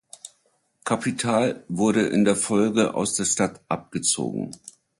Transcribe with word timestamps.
Kapital 0.83 1.63
wurde 1.67 2.07
in 2.07 2.25
der 2.25 2.35
Folge 2.35 2.95
aus 2.95 3.13
der 3.13 3.25
Stadt 3.25 3.61
abgezogen. 3.69 4.51